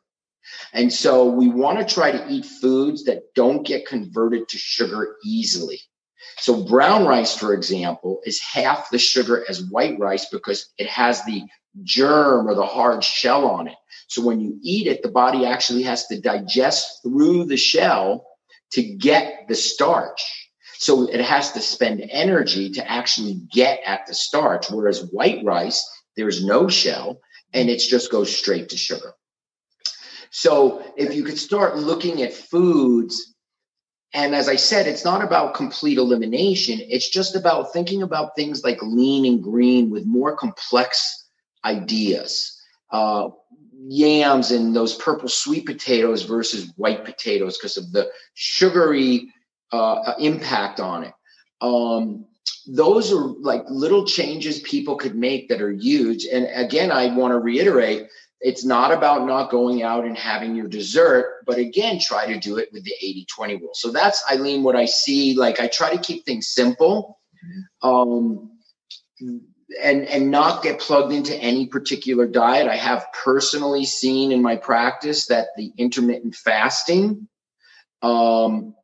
And 0.73 0.93
so 0.93 1.25
we 1.25 1.49
want 1.49 1.79
to 1.79 1.93
try 1.93 2.11
to 2.11 2.27
eat 2.29 2.45
foods 2.45 3.05
that 3.05 3.33
don't 3.33 3.65
get 3.65 3.87
converted 3.87 4.47
to 4.49 4.57
sugar 4.59 5.15
easily. 5.25 5.79
So 6.37 6.63
brown 6.63 7.05
rice, 7.05 7.35
for 7.35 7.53
example, 7.53 8.21
is 8.25 8.39
half 8.39 8.89
the 8.91 8.99
sugar 8.99 9.43
as 9.49 9.63
white 9.63 9.97
rice 9.97 10.29
because 10.29 10.71
it 10.77 10.87
has 10.87 11.23
the 11.25 11.43
germ 11.81 12.47
or 12.47 12.53
the 12.53 12.65
hard 12.65 13.03
shell 13.03 13.47
on 13.47 13.67
it. 13.67 13.75
So 14.13 14.21
when 14.21 14.39
you 14.39 14.59
eat 14.61 14.85
it, 14.85 15.01
the 15.01 15.09
body 15.09 15.43
actually 15.43 15.81
has 15.83 16.05
to 16.05 16.21
digest 16.21 17.01
through 17.01 17.45
the 17.45 17.57
shell 17.57 18.27
to 18.73 18.83
get 18.83 19.47
the 19.47 19.55
starch. 19.55 20.23
So 20.77 21.09
it 21.09 21.19
has 21.19 21.51
to 21.53 21.61
spend 21.61 22.07
energy 22.11 22.69
to 22.73 22.91
actually 22.91 23.41
get 23.51 23.79
at 23.83 24.05
the 24.05 24.13
starch. 24.13 24.69
Whereas 24.69 25.09
white 25.11 25.43
rice, 25.43 25.83
there's 26.15 26.45
no 26.45 26.67
shell 26.67 27.21
and 27.53 27.71
it 27.71 27.79
just 27.79 28.11
goes 28.11 28.35
straight 28.35 28.69
to 28.69 28.77
sugar. 28.77 29.13
So 30.29 30.83
if 30.95 31.15
you 31.15 31.23
could 31.23 31.39
start 31.39 31.77
looking 31.77 32.21
at 32.21 32.33
foods, 32.33 33.33
and 34.13 34.35
as 34.35 34.47
I 34.47 34.57
said, 34.57 34.85
it's 34.85 35.03
not 35.03 35.23
about 35.23 35.55
complete 35.55 35.97
elimination, 35.97 36.79
it's 36.83 37.09
just 37.09 37.35
about 37.35 37.73
thinking 37.73 38.03
about 38.03 38.35
things 38.35 38.63
like 38.63 38.77
lean 38.83 39.25
and 39.25 39.41
green 39.41 39.89
with 39.89 40.05
more 40.05 40.37
complex 40.37 41.29
ideas. 41.65 42.59
Uh, 42.91 43.29
yams 43.87 44.51
and 44.51 44.75
those 44.75 44.95
purple 44.95 45.29
sweet 45.29 45.65
potatoes 45.65 46.23
versus 46.23 46.71
white 46.75 47.05
potatoes 47.05 47.57
because 47.57 47.77
of 47.77 47.91
the 47.91 48.09
sugary 48.33 49.33
uh, 49.71 50.13
impact 50.19 50.79
on 50.79 51.03
it. 51.03 51.13
Um, 51.61 52.25
those 52.67 53.11
are 53.11 53.25
like 53.41 53.63
little 53.69 54.05
changes 54.05 54.59
people 54.61 54.95
could 54.95 55.15
make 55.15 55.49
that 55.49 55.61
are 55.61 55.71
huge. 55.71 56.25
And 56.25 56.47
again, 56.53 56.91
I 56.91 57.13
want 57.15 57.31
to 57.31 57.39
reiterate 57.39 58.07
it's 58.43 58.65
not 58.65 58.91
about 58.91 59.25
not 59.25 59.49
going 59.49 59.83
out 59.83 60.03
and 60.03 60.17
having 60.17 60.53
your 60.53 60.67
dessert, 60.67 61.43
but 61.45 61.57
again, 61.57 61.97
try 61.97 62.27
to 62.27 62.37
do 62.37 62.57
it 62.57 62.69
with 62.73 62.83
the 62.83 62.93
80 63.01 63.25
20 63.33 63.55
rule. 63.55 63.71
So 63.73 63.89
that's, 63.89 64.21
Eileen, 64.29 64.63
what 64.63 64.75
I 64.75 64.83
see. 64.83 65.33
Like 65.35 65.61
I 65.61 65.67
try 65.67 65.95
to 65.95 66.01
keep 66.01 66.25
things 66.25 66.47
simple. 66.47 67.19
Mm-hmm. 67.81 67.87
Um, 67.87 68.51
and 69.81 70.05
and 70.07 70.31
not 70.31 70.63
get 70.63 70.79
plugged 70.79 71.13
into 71.13 71.35
any 71.35 71.67
particular 71.67 72.27
diet. 72.27 72.67
I 72.67 72.75
have 72.75 73.05
personally 73.23 73.85
seen 73.85 74.31
in 74.31 74.41
my 74.41 74.55
practice 74.55 75.27
that 75.27 75.47
the 75.57 75.71
intermittent 75.77 76.35
fasting, 76.35 77.27
um, 78.01 78.75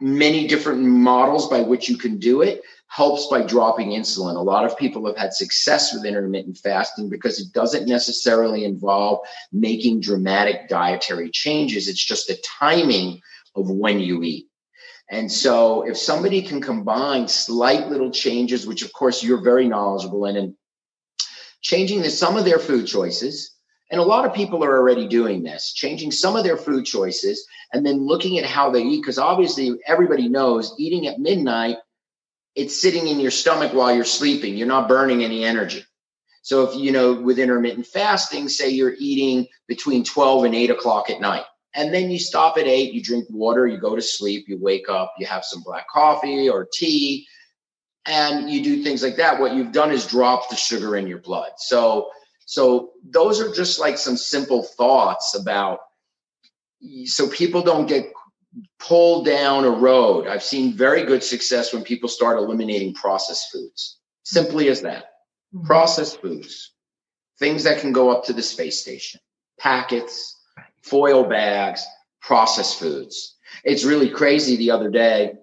many 0.00 0.46
different 0.46 0.82
models 0.82 1.48
by 1.48 1.60
which 1.62 1.88
you 1.88 1.96
can 1.96 2.18
do 2.18 2.42
it, 2.42 2.62
helps 2.88 3.26
by 3.26 3.42
dropping 3.42 3.90
insulin. 3.90 4.36
A 4.36 4.40
lot 4.40 4.64
of 4.64 4.76
people 4.76 5.06
have 5.06 5.16
had 5.16 5.34
success 5.34 5.92
with 5.92 6.04
intermittent 6.04 6.58
fasting 6.58 7.08
because 7.08 7.40
it 7.40 7.52
doesn't 7.52 7.88
necessarily 7.88 8.64
involve 8.64 9.20
making 9.52 10.00
dramatic 10.00 10.68
dietary 10.68 11.30
changes. 11.30 11.88
It's 11.88 12.04
just 12.04 12.28
the 12.28 12.38
timing 12.58 13.20
of 13.54 13.70
when 13.70 14.00
you 14.00 14.22
eat. 14.22 14.46
And 15.08 15.30
so 15.30 15.82
if 15.82 15.96
somebody 15.96 16.42
can 16.42 16.60
combine 16.60 17.28
slight 17.28 17.88
little 17.88 18.10
changes, 18.10 18.66
which 18.66 18.82
of 18.82 18.92
course 18.92 19.22
you're 19.22 19.42
very 19.42 19.68
knowledgeable 19.68 20.26
in, 20.26 20.36
and 20.36 20.54
changing 21.60 22.02
the, 22.02 22.10
some 22.10 22.36
of 22.36 22.44
their 22.44 22.58
food 22.58 22.86
choices, 22.86 23.52
and 23.90 24.00
a 24.00 24.04
lot 24.04 24.24
of 24.24 24.34
people 24.34 24.64
are 24.64 24.76
already 24.76 25.06
doing 25.06 25.44
this, 25.44 25.72
changing 25.72 26.10
some 26.10 26.34
of 26.34 26.42
their 26.42 26.56
food 26.56 26.84
choices 26.84 27.46
and 27.72 27.86
then 27.86 28.04
looking 28.04 28.38
at 28.38 28.44
how 28.44 28.68
they 28.70 28.82
eat. 28.82 29.00
Because 29.00 29.18
obviously 29.18 29.78
everybody 29.86 30.28
knows 30.28 30.74
eating 30.76 31.06
at 31.06 31.20
midnight, 31.20 31.76
it's 32.56 32.80
sitting 32.80 33.06
in 33.06 33.20
your 33.20 33.30
stomach 33.30 33.72
while 33.72 33.94
you're 33.94 34.04
sleeping. 34.04 34.56
You're 34.56 34.66
not 34.66 34.88
burning 34.88 35.22
any 35.22 35.44
energy. 35.44 35.84
So 36.42 36.68
if 36.68 36.76
you 36.76 36.90
know 36.90 37.12
with 37.14 37.38
intermittent 37.38 37.86
fasting, 37.86 38.48
say 38.48 38.70
you're 38.70 38.94
eating 38.98 39.46
between 39.68 40.02
12 40.02 40.44
and 40.44 40.54
8 40.54 40.70
o'clock 40.70 41.10
at 41.10 41.20
night 41.20 41.44
and 41.76 41.92
then 41.92 42.10
you 42.10 42.18
stop 42.18 42.56
at 42.56 42.66
eight, 42.66 42.94
you 42.94 43.02
drink 43.02 43.26
water, 43.28 43.66
you 43.66 43.78
go 43.78 43.94
to 43.94 44.02
sleep, 44.02 44.48
you 44.48 44.58
wake 44.58 44.88
up, 44.88 45.14
you 45.18 45.26
have 45.26 45.44
some 45.44 45.62
black 45.62 45.86
coffee 45.88 46.48
or 46.48 46.66
tea, 46.72 47.26
and 48.06 48.50
you 48.50 48.64
do 48.64 48.82
things 48.82 49.02
like 49.02 49.16
that. 49.16 49.38
What 49.38 49.54
you've 49.54 49.72
done 49.72 49.92
is 49.92 50.06
drop 50.06 50.48
the 50.48 50.56
sugar 50.56 50.96
in 50.96 51.06
your 51.06 51.18
blood. 51.18 51.50
So, 51.58 52.10
so 52.46 52.92
those 53.04 53.40
are 53.40 53.52
just 53.52 53.78
like 53.78 53.98
some 53.98 54.16
simple 54.16 54.62
thoughts 54.62 55.34
about 55.34 55.80
so 57.04 57.28
people 57.28 57.62
don't 57.62 57.86
get 57.86 58.10
pulled 58.78 59.26
down 59.26 59.64
a 59.64 59.70
road. 59.70 60.26
I've 60.26 60.42
seen 60.42 60.72
very 60.72 61.04
good 61.04 61.22
success 61.22 61.74
when 61.74 61.82
people 61.82 62.08
start 62.08 62.38
eliminating 62.38 62.94
processed 62.94 63.50
foods. 63.52 63.98
Simply 64.22 64.68
as 64.68 64.80
that. 64.82 65.04
Mm-hmm. 65.54 65.66
Processed 65.66 66.20
foods, 66.22 66.72
things 67.38 67.64
that 67.64 67.80
can 67.80 67.92
go 67.92 68.10
up 68.10 68.24
to 68.24 68.32
the 68.32 68.42
space 68.42 68.80
station, 68.80 69.20
packets, 69.60 70.35
foil 70.86 71.24
bags, 71.24 71.84
processed 72.20 72.78
foods. 72.78 73.36
It's 73.64 73.84
really 73.84 74.08
crazy. 74.08 74.56
The 74.56 74.70
other 74.70 74.90
day, 74.90 75.34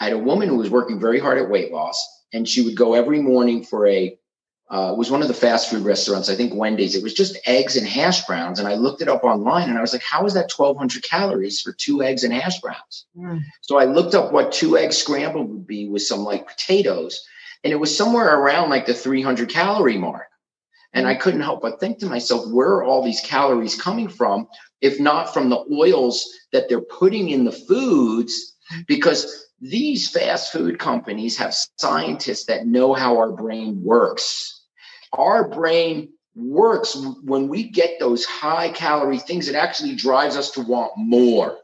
I 0.00 0.04
had 0.04 0.12
a 0.12 0.18
woman 0.18 0.48
who 0.48 0.56
was 0.56 0.70
working 0.70 1.00
very 1.00 1.18
hard 1.18 1.38
at 1.38 1.48
weight 1.48 1.72
loss, 1.72 1.98
and 2.32 2.48
she 2.48 2.62
would 2.62 2.76
go 2.76 2.94
every 2.94 3.20
morning 3.20 3.64
for 3.64 3.86
a 3.86 4.18
uh, 4.70 4.92
it 4.92 4.98
was 4.98 5.10
one 5.10 5.20
of 5.20 5.28
the 5.28 5.34
fast 5.34 5.68
food 5.68 5.84
restaurants, 5.84 6.30
I 6.30 6.34
think 6.34 6.54
Wendy's. 6.54 6.96
It 6.96 7.02
was 7.02 7.12
just 7.12 7.38
eggs 7.46 7.76
and 7.76 7.86
hash 7.86 8.24
browns. 8.24 8.58
And 8.58 8.66
I 8.66 8.74
looked 8.74 9.02
it 9.02 9.08
up 9.08 9.22
online 9.22 9.68
and 9.68 9.76
I 9.76 9.82
was 9.82 9.92
like, 9.92 10.02
how 10.02 10.24
is 10.24 10.32
that 10.34 10.50
1,200 10.50 11.02
calories 11.04 11.60
for 11.60 11.72
two 11.72 12.02
eggs 12.02 12.24
and 12.24 12.32
hash 12.32 12.60
browns? 12.60 13.06
Mm. 13.16 13.42
So 13.60 13.78
I 13.78 13.84
looked 13.84 14.14
up 14.14 14.32
what 14.32 14.52
two 14.52 14.78
eggs 14.78 14.96
scrambled 14.96 15.50
would 15.50 15.66
be 15.66 15.86
with 15.88 16.02
some 16.02 16.20
like 16.20 16.48
potatoes. 16.48 17.22
And 17.62 17.72
it 17.74 17.76
was 17.76 17.96
somewhere 17.96 18.40
around 18.40 18.70
like 18.70 18.86
the 18.86 18.94
300 18.94 19.50
calorie 19.50 19.98
mark. 19.98 20.28
And 20.94 21.06
I 21.06 21.14
couldn't 21.16 21.40
help 21.40 21.60
but 21.60 21.80
think 21.80 21.98
to 21.98 22.06
myself, 22.06 22.50
where 22.50 22.68
are 22.68 22.84
all 22.84 23.02
these 23.02 23.20
calories 23.20 23.80
coming 23.80 24.08
from, 24.08 24.46
if 24.80 25.00
not 25.00 25.34
from 25.34 25.48
the 25.48 25.64
oils 25.72 26.26
that 26.52 26.68
they're 26.68 26.80
putting 26.80 27.30
in 27.30 27.44
the 27.44 27.52
foods? 27.52 28.56
Because 28.86 29.48
these 29.60 30.08
fast 30.08 30.52
food 30.52 30.78
companies 30.78 31.36
have 31.36 31.54
scientists 31.78 32.46
that 32.46 32.66
know 32.66 32.94
how 32.94 33.18
our 33.18 33.32
brain 33.32 33.82
works. 33.82 34.62
Our 35.12 35.48
brain 35.48 36.10
works 36.34 36.96
when 37.22 37.48
we 37.48 37.70
get 37.70 37.98
those 37.98 38.24
high 38.24 38.70
calorie 38.70 39.18
things, 39.18 39.48
it 39.48 39.54
actually 39.54 39.94
drives 39.94 40.36
us 40.36 40.50
to 40.52 40.60
want 40.60 40.92
more. 40.96 41.58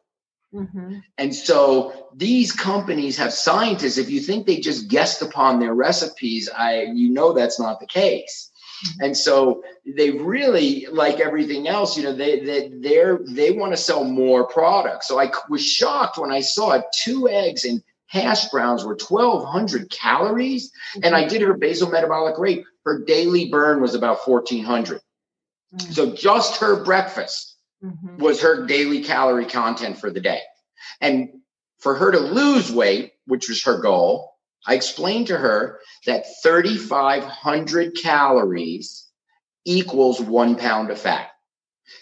Mm-hmm. 0.55 0.99
And 1.19 1.35
so 1.35 2.09
these 2.17 2.53
companies 2.53 3.17
have 3.19 3.33
scientists. 3.33 3.99
If 3.99 4.11
you 4.11 4.21
think 4.21 4.47
they 4.47 4.59
just 4.59 4.89
guessed 4.89 5.23
upon 5.23 5.61
their 5.61 5.75
recipes, 5.75 6.49
I 6.49 6.83
you 6.83 7.11
know 7.11 7.33
that's 7.33 7.61
not 7.61 7.79
the 7.79 7.87
case. 7.87 8.51
Mm-hmm. 8.87 9.05
And 9.05 9.17
so 9.17 9.63
they 9.87 10.11
really, 10.11 10.87
like 10.91 11.21
everything 11.21 11.69
else, 11.69 11.97
you 11.97 12.03
know, 12.03 12.15
they 12.15 12.41
they 12.41 12.69
they're 12.69 13.21
they 13.27 13.51
want 13.51 13.73
to 13.73 13.77
sell 13.77 14.05
more 14.05 14.47
products. 14.47 15.09
So 15.09 15.21
I 15.21 15.31
was 15.49 15.65
shocked 15.65 16.19
when 16.19 16.31
I 16.31 16.41
saw. 16.41 16.81
Two 16.95 17.29
eggs 17.29 17.65
and 17.65 17.83
hash 18.07 18.49
browns 18.49 18.85
were 18.85 18.97
1,200 18.97 19.91
calories, 19.91 20.71
mm-hmm. 20.71 21.05
and 21.05 21.15
I 21.15 21.27
did 21.27 21.43
her 21.43 21.55
basal 21.55 21.91
metabolic 21.91 22.39
rate. 22.39 22.65
Her 22.85 23.01
daily 23.05 23.51
burn 23.51 23.81
was 23.81 23.95
about 23.95 24.27
1,400. 24.27 25.01
Mm-hmm. 25.75 25.93
So 25.93 26.15
just 26.15 26.61
her 26.61 26.83
breakfast 26.83 27.57
mm-hmm. 27.85 28.17
was 28.17 28.41
her 28.43 28.67
daily 28.67 29.03
calorie 29.03 29.47
content 29.47 29.99
for 29.99 30.11
the 30.11 30.21
day. 30.21 30.41
And 31.01 31.41
for 31.79 31.95
her 31.95 32.11
to 32.11 32.19
lose 32.19 32.71
weight, 32.71 33.13
which 33.27 33.49
was 33.49 33.65
her 33.65 33.79
goal, 33.81 34.30
I 34.67 34.75
explained 34.75 35.29
to 35.29 35.37
her 35.37 35.81
that 36.07 36.26
3,500 36.43 37.97
calories 37.97 39.07
equals 39.64 40.21
one 40.21 40.57
pound 40.57 40.90
of 40.90 40.99
fat. 40.99 41.31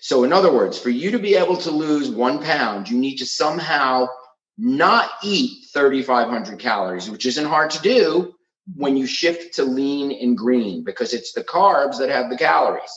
So, 0.01 0.25
in 0.25 0.33
other 0.33 0.53
words, 0.53 0.79
for 0.79 0.91
you 0.91 1.13
to 1.13 1.19
be 1.19 1.35
able 1.35 1.57
to 1.59 1.71
lose 1.71 2.11
one 2.11 2.43
pound, 2.43 2.91
you 2.91 2.99
need 2.99 3.17
to 3.19 3.27
somehow 3.27 4.09
not 4.59 5.11
eat 5.23 5.67
3,500 5.73 6.59
calories, 6.59 7.09
which 7.09 7.27
isn't 7.27 7.47
hard 7.47 7.71
to 7.71 7.83
do 7.83 8.35
when 8.75 8.97
you 8.97 9.07
shift 9.07 9.55
to 9.55 9.65
lean 9.65 10.13
and 10.13 10.37
green 10.37 10.85
because 10.85 11.15
it's 11.15 11.33
the 11.33 11.45
carbs 11.45 11.99
that 11.99 12.11
have 12.11 12.29
the 12.29 12.37
calories. 12.37 12.91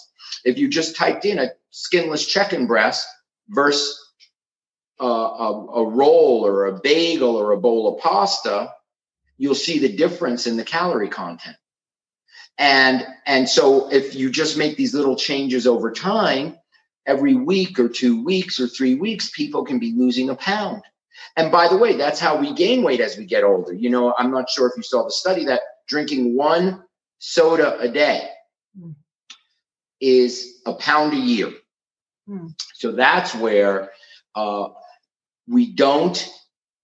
If 0.44 0.58
you 0.58 0.68
just 0.68 0.96
typed 0.96 1.24
in 1.24 1.40
a 1.40 1.52
skinless 1.70 2.26
chicken 2.26 2.68
breast 2.68 3.08
versus 3.50 3.98
a, 5.00 5.06
a, 5.06 5.68
a 5.68 5.88
roll 5.88 6.46
or 6.46 6.66
a 6.66 6.80
bagel 6.80 7.36
or 7.36 7.52
a 7.52 7.60
bowl 7.60 7.96
of 7.96 8.02
pasta, 8.02 8.74
you'll 9.42 9.56
see 9.56 9.80
the 9.80 9.92
difference 9.92 10.46
in 10.46 10.56
the 10.56 10.64
calorie 10.64 11.10
content. 11.10 11.58
And, 12.60 13.04
and 13.26 13.50
so 13.50 13.92
if 13.92 14.14
you 14.14 14.30
just 14.30 14.56
make 14.56 14.78
these 14.78 14.94
little 14.94 15.16
changes 15.16 15.66
over 15.66 15.92
time, 15.92 16.58
every 17.08 17.34
week 17.34 17.80
or 17.80 17.90
two 17.90 18.24
weeks 18.24 18.60
or 18.60 18.68
three 18.68 18.94
weeks, 18.94 19.32
people 19.32 19.66
can 19.66 19.80
be 19.80 19.94
losing 19.98 20.30
a 20.30 20.36
pound. 20.36 20.84
And 21.36 21.52
by 21.52 21.68
the 21.68 21.76
way, 21.76 21.98
that's 21.98 22.20
how 22.20 22.38
we 22.38 22.54
gain 22.54 22.84
weight 22.84 23.02
as 23.02 23.18
we 23.18 23.26
get 23.26 23.44
older. 23.44 23.74
You 23.74 23.90
know, 23.90 24.14
I'm 24.16 24.30
not 24.30 24.48
sure 24.48 24.68
if 24.68 24.78
you 24.78 24.84
saw 24.84 25.06
the 25.06 25.12
study 25.12 25.46
that 25.46 25.62
drinking 25.88 26.38
one 26.38 26.84
soda 27.18 27.80
a 27.80 27.90
day 27.90 28.30
is 30.00 30.62
a 30.68 30.74
pound 30.74 31.14
a 31.14 31.18
year. 31.18 31.52
Hmm. 32.28 32.50
So 32.76 32.92
that's 32.92 33.34
where 33.34 33.90
uh, 34.36 34.68
we 35.48 35.74
don't 35.74 36.30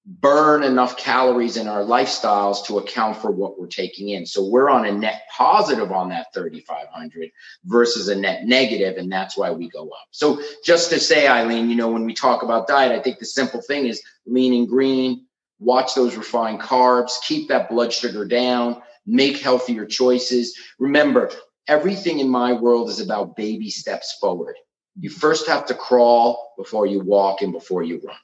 burn 0.08 0.64
enough 0.64 0.96
calories 0.96 1.58
in 1.58 1.68
our 1.68 1.82
lifestyles 1.82 2.66
to 2.66 2.78
account 2.78 3.18
for 3.18 3.30
what 3.30 3.60
we're 3.60 3.68
taking 3.68 4.10
in. 4.10 4.26
So 4.26 4.46
we're 4.46 4.70
on 4.70 4.86
a 4.86 4.92
net 4.92 5.24
positive 5.36 5.92
on 5.92 6.10
that 6.10 6.28
3,500 6.34 7.30
versus 7.66 8.08
a 8.08 8.16
net 8.16 8.46
negative, 8.46 8.96
and 8.98 9.12
that's 9.12 9.38
why 9.38 9.52
we 9.52 9.68
go 9.68 9.90
up. 9.90 10.08
So 10.12 10.42
just 10.64 10.90
to 10.92 11.00
say, 11.00 11.28
Eileen, 11.28 11.70
you 11.70 11.76
know, 11.76 11.90
when 11.90 12.06
we 12.06 12.14
talk 12.14 12.42
about 12.42 12.68
diet, 12.68 12.94
I 12.94 13.02
think 13.02 13.20
the 13.20 13.26
simple 13.26 13.62
thing 13.62 13.86
is 13.86 14.02
lean 14.26 14.54
and 14.54 14.68
green, 14.68 15.26
watch 15.60 15.94
those 15.94 16.16
refined 16.16 16.62
carbs, 16.62 17.22
keep 17.24 17.50
that 17.50 17.70
blood 17.70 17.92
sugar 17.92 18.24
down, 18.24 18.82
make 19.06 19.40
healthier 19.40 19.86
choices. 19.86 20.58
Remember, 20.80 21.30
everything 21.68 22.20
in 22.20 22.30
my 22.30 22.54
world 22.54 22.90
is 22.90 23.02
about 23.02 23.36
baby 23.36 23.70
steps 23.70 24.18
forward. 24.22 24.56
You 24.98 25.10
first 25.10 25.48
have 25.48 25.66
to 25.66 25.74
crawl 25.74 26.54
before 26.58 26.86
you 26.86 27.02
walk 27.02 27.42
and 27.42 27.52
before 27.52 27.84
you 27.84 28.02
run. 28.06 28.16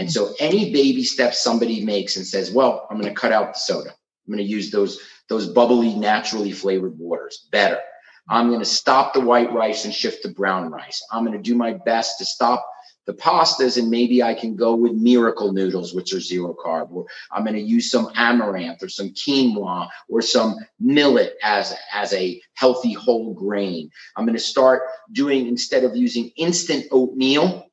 And 0.00 0.10
so 0.10 0.32
any 0.40 0.72
baby 0.72 1.04
step 1.04 1.34
somebody 1.34 1.84
makes 1.84 2.16
and 2.16 2.26
says, 2.26 2.50
well, 2.50 2.86
I'm 2.90 2.98
going 2.98 3.14
to 3.14 3.20
cut 3.20 3.32
out 3.32 3.52
the 3.52 3.58
soda. 3.58 3.90
I'm 3.90 4.34
going 4.34 4.38
to 4.38 4.50
use 4.50 4.70
those, 4.70 4.98
those 5.28 5.46
bubbly, 5.46 5.94
naturally 5.94 6.52
flavored 6.52 6.98
waters 6.98 7.46
better. 7.52 7.78
I'm 8.26 8.48
going 8.48 8.60
to 8.60 8.64
stop 8.64 9.12
the 9.12 9.20
white 9.20 9.52
rice 9.52 9.84
and 9.84 9.92
shift 9.92 10.22
to 10.22 10.30
brown 10.30 10.70
rice. 10.70 11.06
I'm 11.12 11.26
going 11.26 11.36
to 11.36 11.42
do 11.42 11.54
my 11.54 11.74
best 11.74 12.16
to 12.16 12.24
stop 12.24 12.66
the 13.04 13.12
pastas 13.12 13.76
and 13.76 13.90
maybe 13.90 14.22
I 14.22 14.32
can 14.32 14.56
go 14.56 14.74
with 14.74 14.92
miracle 14.92 15.52
noodles, 15.52 15.92
which 15.92 16.14
are 16.14 16.20
zero 16.20 16.54
carb, 16.54 16.90
or 16.92 17.04
I'm 17.30 17.44
going 17.44 17.56
to 17.56 17.60
use 17.60 17.90
some 17.90 18.10
amaranth 18.14 18.82
or 18.82 18.88
some 18.88 19.10
quinoa 19.10 19.86
or 20.08 20.22
some 20.22 20.56
millet 20.78 21.34
as, 21.42 21.74
as 21.92 22.14
a 22.14 22.40
healthy 22.54 22.94
whole 22.94 23.34
grain. 23.34 23.90
I'm 24.16 24.24
going 24.24 24.38
to 24.38 24.42
start 24.42 24.80
doing, 25.12 25.46
instead 25.46 25.84
of 25.84 25.94
using 25.94 26.30
instant 26.36 26.86
oatmeal, 26.90 27.69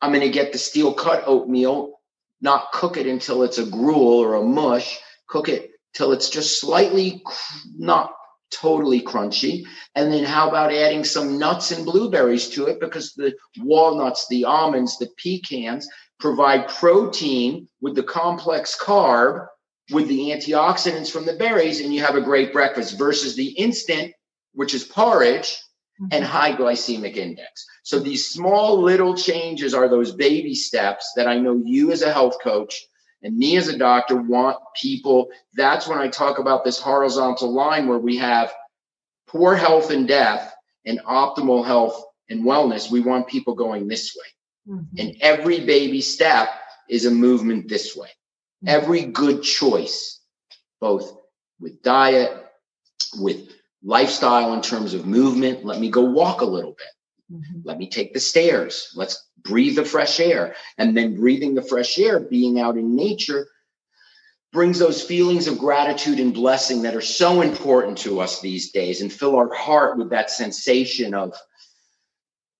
I'm 0.00 0.12
going 0.12 0.22
to 0.22 0.30
get 0.30 0.52
the 0.52 0.58
steel 0.58 0.94
cut 0.94 1.24
oatmeal, 1.26 2.00
not 2.40 2.72
cook 2.72 2.96
it 2.96 3.06
until 3.06 3.42
it's 3.42 3.58
a 3.58 3.66
gruel 3.66 4.18
or 4.18 4.34
a 4.34 4.42
mush, 4.42 4.98
cook 5.26 5.48
it 5.48 5.70
till 5.94 6.12
it's 6.12 6.30
just 6.30 6.60
slightly 6.60 7.22
not 7.76 8.12
totally 8.50 9.00
crunchy. 9.00 9.64
And 9.94 10.12
then 10.12 10.24
how 10.24 10.48
about 10.48 10.72
adding 10.72 11.04
some 11.04 11.38
nuts 11.38 11.70
and 11.70 11.84
blueberries 11.84 12.48
to 12.50 12.66
it 12.66 12.80
because 12.80 13.12
the 13.14 13.34
walnuts, 13.58 14.26
the 14.28 14.44
almonds, 14.44 14.98
the 14.98 15.08
pecans 15.16 15.88
provide 16.18 16.68
protein 16.68 17.68
with 17.80 17.94
the 17.94 18.02
complex 18.02 18.76
carb 18.78 19.46
with 19.90 20.06
the 20.08 20.30
antioxidants 20.30 21.10
from 21.10 21.26
the 21.26 21.32
berries 21.34 21.80
and 21.80 21.92
you 21.92 22.00
have 22.02 22.14
a 22.14 22.20
great 22.20 22.52
breakfast 22.52 22.98
versus 22.98 23.34
the 23.34 23.48
instant 23.50 24.12
which 24.54 24.74
is 24.74 24.84
porridge 24.84 25.58
and 26.00 26.10
mm-hmm. 26.10 26.24
high 26.24 26.52
glycemic 26.52 27.16
index. 27.16 27.66
So 27.82 27.98
these 27.98 28.28
small 28.28 28.80
little 28.80 29.14
changes 29.14 29.74
are 29.74 29.88
those 29.88 30.12
baby 30.12 30.54
steps 30.54 31.12
that 31.16 31.26
I 31.26 31.38
know 31.38 31.60
you 31.64 31.92
as 31.92 32.02
a 32.02 32.12
health 32.12 32.36
coach 32.42 32.86
and 33.22 33.36
me 33.36 33.56
as 33.56 33.68
a 33.68 33.76
doctor 33.76 34.16
want 34.16 34.58
people. 34.80 35.28
That's 35.54 35.86
when 35.86 35.98
I 35.98 36.08
talk 36.08 36.38
about 36.38 36.64
this 36.64 36.80
horizontal 36.80 37.52
line 37.52 37.86
where 37.86 37.98
we 37.98 38.16
have 38.16 38.52
poor 39.26 39.54
health 39.54 39.90
and 39.90 40.08
death 40.08 40.54
and 40.86 41.00
optimal 41.00 41.64
health 41.64 42.02
and 42.28 42.44
wellness. 42.44 42.90
We 42.90 43.00
want 43.00 43.28
people 43.28 43.54
going 43.54 43.86
this 43.86 44.16
way. 44.16 44.74
Mm-hmm. 44.74 44.96
And 44.98 45.16
every 45.20 45.60
baby 45.60 46.00
step 46.00 46.48
is 46.88 47.04
a 47.04 47.10
movement 47.10 47.68
this 47.68 47.94
way. 47.94 48.08
Mm-hmm. 48.64 48.68
Every 48.68 49.04
good 49.04 49.42
choice, 49.42 50.20
both 50.80 51.14
with 51.60 51.82
diet, 51.82 52.46
with 53.18 53.48
lifestyle 53.82 54.52
in 54.54 54.62
terms 54.62 54.94
of 54.94 55.06
movement. 55.06 55.64
Let 55.64 55.80
me 55.80 55.90
go 55.90 56.02
walk 56.02 56.40
a 56.40 56.46
little 56.46 56.72
bit. 56.72 57.38
Mm-hmm. 57.38 57.60
Let 57.64 57.78
me 57.78 57.88
take 57.88 58.12
the 58.12 58.20
stairs. 58.20 58.92
Let's 58.94 59.28
breathe 59.42 59.76
the 59.76 59.84
fresh 59.84 60.20
air. 60.20 60.54
And 60.78 60.96
then 60.96 61.16
breathing 61.16 61.54
the 61.54 61.62
fresh 61.62 61.98
air, 61.98 62.20
being 62.20 62.60
out 62.60 62.76
in 62.76 62.96
nature, 62.96 63.48
brings 64.52 64.78
those 64.78 65.02
feelings 65.02 65.46
of 65.46 65.58
gratitude 65.58 66.18
and 66.18 66.34
blessing 66.34 66.82
that 66.82 66.96
are 66.96 67.00
so 67.00 67.40
important 67.40 67.98
to 67.98 68.20
us 68.20 68.40
these 68.40 68.72
days 68.72 69.00
and 69.00 69.12
fill 69.12 69.36
our 69.36 69.52
heart 69.54 69.96
with 69.96 70.10
that 70.10 70.30
sensation 70.30 71.14
of 71.14 71.34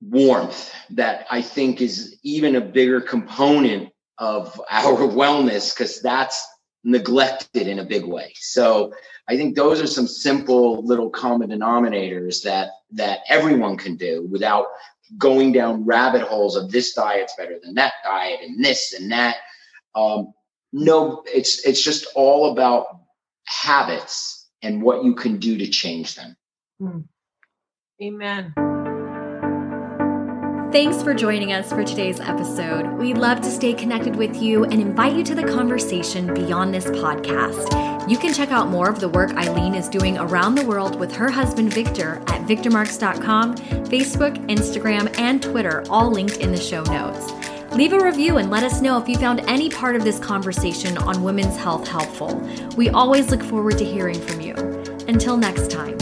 warmth 0.00 0.72
that 0.90 1.26
I 1.30 1.42
think 1.42 1.80
is 1.80 2.18
even 2.22 2.56
a 2.56 2.60
bigger 2.60 3.00
component 3.00 3.90
of 4.18 4.60
our 4.70 4.96
wellness 4.98 5.74
because 5.74 6.00
that's 6.00 6.46
neglected 6.84 7.66
in 7.66 7.78
a 7.78 7.84
big 7.84 8.04
way. 8.04 8.32
So 8.36 8.92
I 9.28 9.36
think 9.36 9.54
those 9.54 9.80
are 9.80 9.86
some 9.86 10.06
simple 10.06 10.84
little 10.84 11.10
common 11.10 11.50
denominators 11.50 12.42
that 12.42 12.70
that 12.92 13.20
everyone 13.28 13.76
can 13.76 13.96
do 13.96 14.26
without 14.30 14.66
going 15.18 15.52
down 15.52 15.84
rabbit 15.84 16.22
holes 16.22 16.56
of 16.56 16.70
this 16.70 16.94
diet's 16.94 17.34
better 17.36 17.58
than 17.62 17.74
that 17.74 17.94
diet 18.04 18.40
and 18.42 18.64
this 18.64 18.92
and 18.92 19.10
that. 19.12 19.36
Um, 19.94 20.32
no, 20.72 21.22
it's 21.26 21.64
it's 21.66 21.82
just 21.82 22.06
all 22.14 22.52
about 22.52 22.86
habits 23.44 24.48
and 24.62 24.82
what 24.82 25.04
you 25.04 25.14
can 25.14 25.38
do 25.38 25.58
to 25.58 25.66
change 25.66 26.14
them. 26.14 26.36
Hmm. 26.78 27.00
Amen. 28.02 28.69
Thanks 30.72 31.02
for 31.02 31.14
joining 31.14 31.52
us 31.52 31.68
for 31.68 31.82
today's 31.82 32.20
episode. 32.20 32.92
We'd 32.92 33.18
love 33.18 33.40
to 33.40 33.50
stay 33.50 33.74
connected 33.74 34.14
with 34.14 34.40
you 34.40 34.62
and 34.62 34.74
invite 34.74 35.16
you 35.16 35.24
to 35.24 35.34
the 35.34 35.42
conversation 35.42 36.32
beyond 36.32 36.72
this 36.72 36.84
podcast. 36.84 38.08
You 38.08 38.16
can 38.16 38.32
check 38.32 38.52
out 38.52 38.68
more 38.68 38.88
of 38.88 39.00
the 39.00 39.08
work 39.08 39.32
Eileen 39.32 39.74
is 39.74 39.88
doing 39.88 40.16
around 40.16 40.54
the 40.54 40.64
world 40.64 40.94
with 41.00 41.12
her 41.16 41.28
husband 41.28 41.74
Victor 41.74 42.22
at 42.28 42.46
victormarx.com, 42.46 43.56
Facebook, 43.56 44.36
Instagram, 44.46 45.12
and 45.18 45.42
Twitter, 45.42 45.82
all 45.90 46.08
linked 46.08 46.36
in 46.36 46.52
the 46.52 46.60
show 46.60 46.84
notes. 46.84 47.32
Leave 47.74 47.92
a 47.92 47.98
review 47.98 48.36
and 48.36 48.48
let 48.48 48.62
us 48.62 48.80
know 48.80 48.96
if 48.96 49.08
you 49.08 49.16
found 49.16 49.40
any 49.48 49.70
part 49.70 49.96
of 49.96 50.04
this 50.04 50.20
conversation 50.20 50.96
on 50.98 51.24
women's 51.24 51.56
health 51.56 51.88
helpful. 51.88 52.36
We 52.76 52.90
always 52.90 53.28
look 53.32 53.42
forward 53.42 53.76
to 53.78 53.84
hearing 53.84 54.20
from 54.20 54.40
you. 54.40 54.54
Until 55.08 55.36
next 55.36 55.68
time. 55.68 55.98